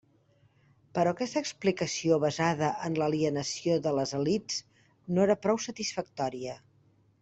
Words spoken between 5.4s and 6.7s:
prou satisfactòria.